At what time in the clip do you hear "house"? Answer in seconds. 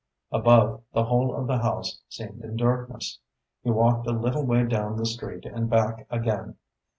1.59-2.01